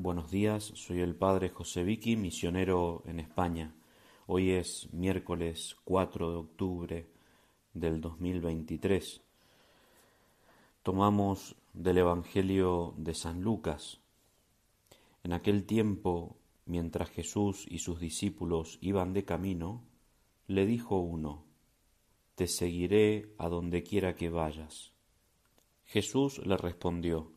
[0.00, 3.74] Buenos días, soy el padre José Vicky, misionero en España.
[4.28, 7.06] Hoy es miércoles 4 de octubre
[7.74, 9.20] del 2023.
[10.84, 13.98] Tomamos del Evangelio de San Lucas.
[15.24, 19.82] En aquel tiempo, mientras Jesús y sus discípulos iban de camino,
[20.46, 21.42] le dijo uno,
[22.36, 24.92] Te seguiré a donde quiera que vayas.
[25.86, 27.32] Jesús le respondió,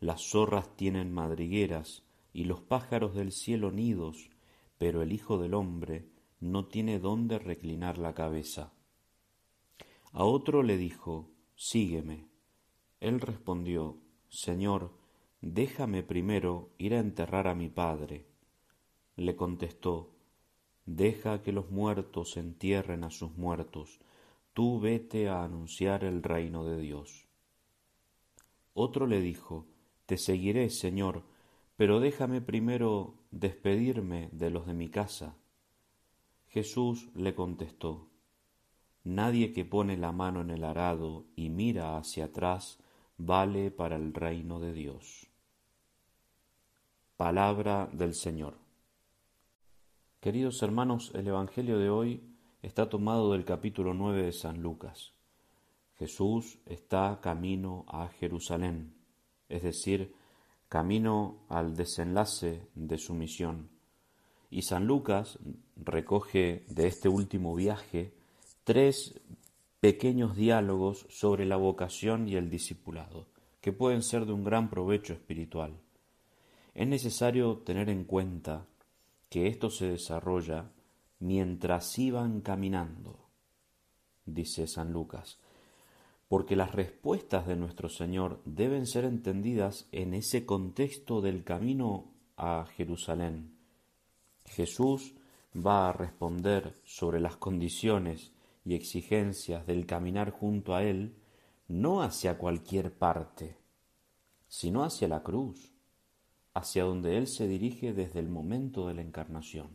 [0.00, 2.02] las zorras tienen madrigueras
[2.32, 4.30] y los pájaros del cielo nidos,
[4.78, 6.08] pero el Hijo del hombre
[6.40, 8.72] no tiene dónde reclinar la cabeza.
[10.12, 12.26] A otro le dijo, Sígueme.
[13.00, 13.98] Él respondió,
[14.30, 14.92] Señor,
[15.42, 18.26] déjame primero ir a enterrar a mi padre.
[19.16, 20.16] Le contestó,
[20.86, 24.00] Deja que los muertos entierren a sus muertos,
[24.54, 27.28] tú vete a anunciar el reino de Dios.
[28.72, 29.66] Otro le dijo,
[30.10, 31.22] te seguiré, Señor,
[31.76, 35.36] pero déjame primero despedirme de los de mi casa.
[36.48, 38.08] Jesús le contestó,
[39.04, 42.80] Nadie que pone la mano en el arado y mira hacia atrás
[43.18, 45.28] vale para el reino de Dios.
[47.16, 48.58] Palabra del Señor.
[50.18, 55.12] Queridos hermanos, el Evangelio de hoy está tomado del capítulo nueve de San Lucas.
[56.00, 58.98] Jesús está camino a Jerusalén
[59.50, 60.14] es decir,
[60.68, 63.68] camino al desenlace de su misión.
[64.50, 65.38] Y San Lucas
[65.76, 68.14] recoge de este último viaje
[68.64, 69.20] tres
[69.80, 73.26] pequeños diálogos sobre la vocación y el discipulado,
[73.60, 75.74] que pueden ser de un gran provecho espiritual.
[76.74, 78.66] Es necesario tener en cuenta
[79.28, 80.70] que esto se desarrolla
[81.18, 83.18] mientras iban caminando,
[84.24, 85.38] dice San Lucas,
[86.30, 92.66] porque las respuestas de nuestro Señor deben ser entendidas en ese contexto del camino a
[92.76, 93.56] Jerusalén.
[94.44, 95.16] Jesús
[95.56, 98.32] va a responder sobre las condiciones
[98.64, 101.16] y exigencias del caminar junto a Él,
[101.66, 103.56] no hacia cualquier parte,
[104.46, 105.72] sino hacia la cruz,
[106.54, 109.70] hacia donde Él se dirige desde el momento de la encarnación.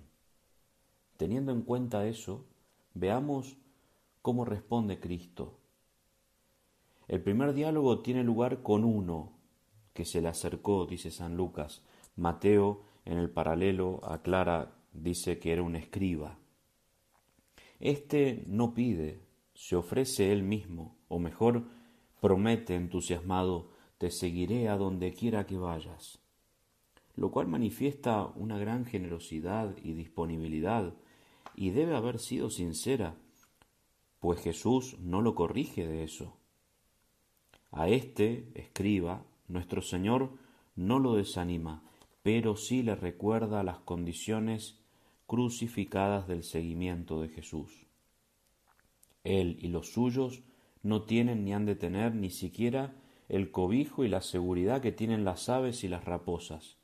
[1.18, 2.46] Teniendo en cuenta eso,
[2.94, 3.58] veamos
[4.22, 5.60] cómo responde Cristo
[7.08, 9.34] el primer diálogo tiene lugar con uno
[9.94, 11.84] que se le acercó, dice San Lucas.
[12.16, 16.38] Mateo, en el paralelo, aclara, dice que era un escriba.
[17.80, 19.22] Este no pide,
[19.54, 21.66] se ofrece él mismo, o mejor,
[22.20, 26.20] promete entusiasmado, te seguiré a donde quiera que vayas,
[27.16, 30.94] lo cual manifiesta una gran generosidad y disponibilidad,
[31.56, 33.16] y debe haber sido sincera,
[34.20, 36.36] pues Jesús no lo corrige de eso.
[37.76, 40.32] A este escriba, nuestro Señor
[40.78, 41.84] no lo desanima,
[42.24, 44.80] pero sí le recuerda las condiciones
[45.28, 47.86] crucificadas del seguimiento de Jesús.
[49.26, 50.42] Él y los suyos
[50.84, 52.96] no tienen ni han de tener ni siquiera
[53.28, 56.78] el cobijo y la seguridad que tienen las aves y las raposas.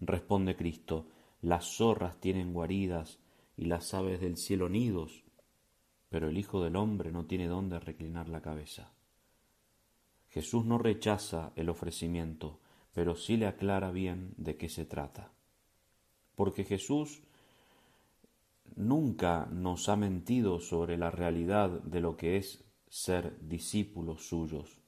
[0.00, 1.06] Responde Cristo,
[1.40, 3.20] las zorras tienen guaridas
[3.56, 5.24] y las aves del cielo nidos,
[6.10, 8.92] pero el Hijo del hombre no tiene dónde reclinar la cabeza.
[10.30, 12.60] Jesús no rechaza el ofrecimiento,
[12.94, 15.32] pero sí le aclara bien de qué se trata.
[16.36, 17.22] Porque Jesús
[18.76, 24.78] nunca nos ha mentido sobre la realidad de lo que es ser discípulos suyos.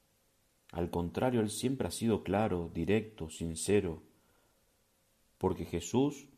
[0.71, 4.03] Al contrario, Él siempre ha sido claro, directo, sincero,
[5.39, 6.29] porque Jesús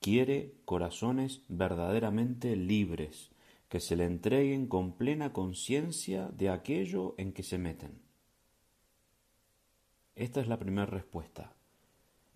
[0.00, 3.30] quiere corazones verdaderamente libres,
[3.68, 8.03] que se le entreguen con plena conciencia de aquello en que se meten.
[10.16, 11.52] Esta es la primera respuesta.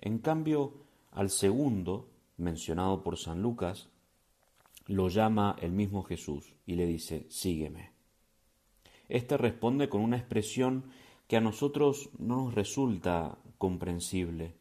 [0.00, 0.74] En cambio,
[1.12, 3.88] al segundo, mencionado por San Lucas,
[4.86, 7.92] lo llama el mismo Jesús y le dice, sígueme.
[9.08, 10.84] Este responde con una expresión
[11.26, 14.54] que a nosotros no nos resulta comprensible.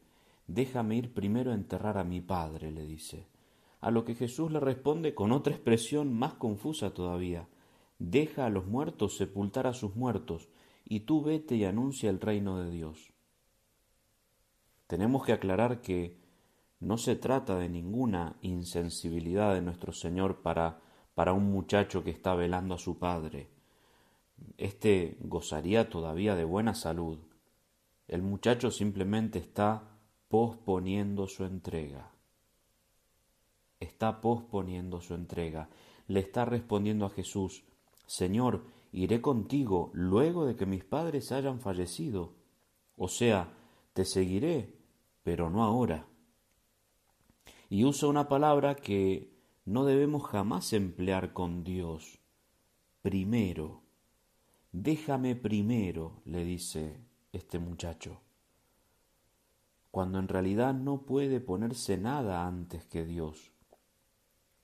[0.46, 3.26] Déjame ir primero a enterrar a mi padre, le dice.
[3.80, 7.48] A lo que Jesús le responde con otra expresión más confusa todavía.
[7.98, 10.48] Deja a los muertos sepultar a sus muertos,
[10.88, 13.12] y tú vete y anuncia el reino de Dios.
[14.86, 16.16] Tenemos que aclarar que
[16.80, 20.80] no se trata de ninguna insensibilidad de nuestro Señor para,
[21.14, 23.50] para un muchacho que está velando a su padre.
[24.56, 27.18] Este gozaría todavía de buena salud.
[28.06, 29.82] El muchacho simplemente está
[30.28, 32.12] posponiendo su entrega.
[33.78, 35.68] Está posponiendo su entrega.
[36.06, 37.64] Le está respondiendo a Jesús,
[38.06, 38.62] Señor,
[38.92, 42.34] iré contigo luego de que mis padres hayan fallecido.
[42.96, 43.54] O sea,
[43.92, 44.76] te seguiré,
[45.22, 46.06] pero no ahora.
[47.68, 52.18] Y usa una palabra que no debemos jamás emplear con Dios.
[53.02, 53.82] Primero.
[54.72, 57.00] Déjame primero, le dice
[57.32, 58.20] este muchacho,
[59.90, 63.50] cuando en realidad no puede ponerse nada antes que Dios.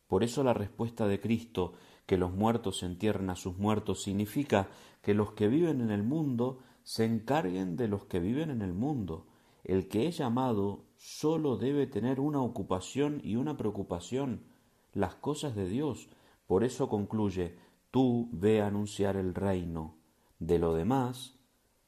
[0.07, 1.75] Por eso la respuesta de Cristo,
[2.07, 4.69] que los muertos entierren a sus muertos, significa
[5.03, 8.75] que los que viven en el mundo se encarguen de los que viven en el
[8.75, 9.27] mundo.
[9.65, 14.45] El que es llamado solo debe tener una ocupación y una preocupación,
[14.93, 16.09] las cosas de Dios.
[16.47, 17.57] Por eso concluye,
[17.91, 19.97] tú ve a anunciar el reino.
[20.39, 21.39] De lo demás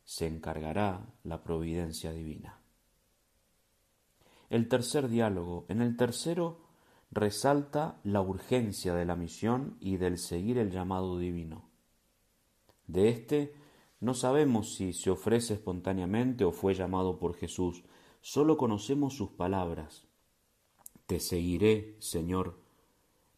[0.04, 2.60] se encargará la providencia divina.
[4.48, 5.66] El tercer diálogo.
[5.68, 6.60] En el tercero
[7.10, 11.68] resalta la urgencia de la misión y del seguir el llamado divino.
[12.86, 13.54] De éste
[14.00, 17.84] no sabemos si se ofrece espontáneamente o fue llamado por Jesús,
[18.20, 20.06] solo conocemos sus palabras.
[21.06, 22.60] Te seguiré, Señor,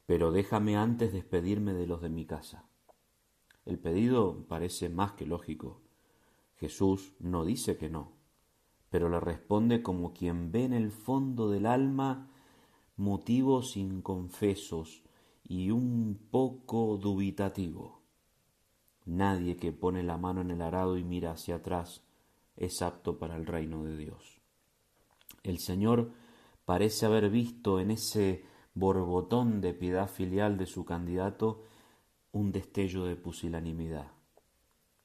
[0.07, 2.65] pero déjame antes despedirme de los de mi casa.
[3.67, 5.83] El pedido parece más que lógico.
[6.57, 8.13] Jesús no dice que no,
[8.91, 12.31] pero le responde como quien ve en el fondo del alma
[12.99, 15.03] motivos inconfesos
[15.45, 18.03] y un poco dubitativo.
[19.07, 22.03] Nadie que pone la mano en el arado y mira hacia atrás
[22.57, 24.41] es apto para el reino de Dios.
[25.43, 26.13] El Señor
[26.65, 31.63] parece haber visto en ese borbotón de piedad filial de su candidato
[32.33, 34.11] un destello de pusilanimidad,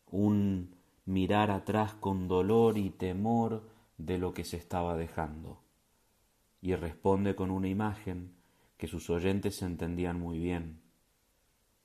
[0.08, 0.76] un
[1.06, 5.63] mirar atrás con dolor y temor de lo que se estaba dejando,
[6.64, 8.32] y responde con una imagen
[8.78, 10.80] que sus oyentes entendían muy bien.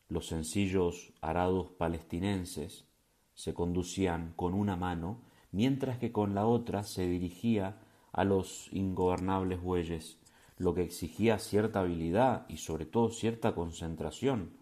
[0.09, 2.87] Los sencillos arados palestinenses
[3.35, 5.21] se conducían con una mano,
[5.51, 7.81] mientras que con la otra se dirigía
[8.13, 10.21] a los ingobernables bueyes,
[10.59, 14.53] lo que exigía cierta habilidad y sobre todo cierta concentración,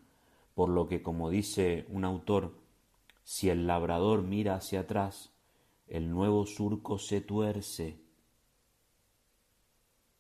[0.55, 2.57] por lo que, como dice un autor,
[3.23, 5.35] si el labrador mira hacia atrás,
[5.89, 8.06] el nuevo surco se tuerce.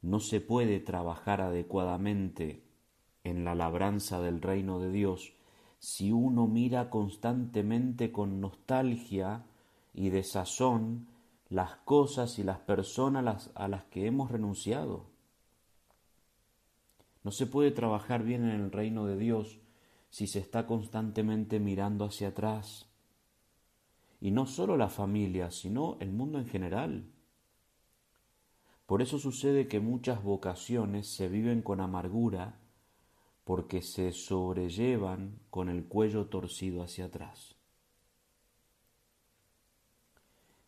[0.06, 2.62] No se puede trabajar adecuadamente
[3.24, 5.32] en la labranza del reino de Dios
[5.80, 9.46] si uno mira constantemente con nostalgia
[9.94, 11.08] y desazón
[11.48, 15.06] las cosas y las personas a las que hemos renunciado.
[17.24, 19.58] No se puede trabajar bien en el reino de Dios
[20.08, 22.88] si se está constantemente mirando hacia atrás.
[24.20, 27.10] Y no solo la familia, sino el mundo en general.
[28.86, 32.58] Por eso sucede que muchas vocaciones se viven con amargura
[33.44, 37.56] porque se sobrellevan con el cuello torcido hacia atrás.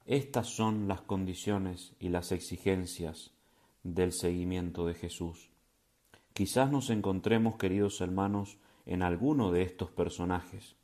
[0.04, 3.32] Estas son las condiciones y las exigencias
[3.82, 5.50] del seguimiento de Jesús.
[6.32, 10.76] Quizás nos encontremos, queridos hermanos, en alguno de estos personajes.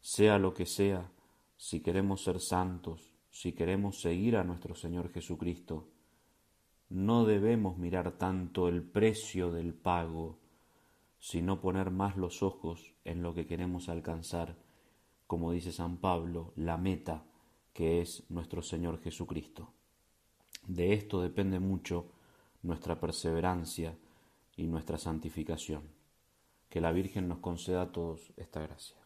[0.00, 1.10] Sea lo que sea,
[1.56, 5.88] si queremos ser santos, si queremos seguir a nuestro Señor Jesucristo,
[6.88, 10.38] no debemos mirar tanto el precio del pago,
[11.18, 14.56] sino poner más los ojos en lo que queremos alcanzar,
[15.26, 17.24] como dice San Pablo, la meta
[17.72, 19.72] que es nuestro Señor Jesucristo.
[20.66, 22.06] De esto depende mucho
[22.62, 23.96] nuestra perseverancia
[24.56, 25.82] y nuestra santificación.
[26.68, 29.05] Que la Virgen nos conceda a todos esta gracia.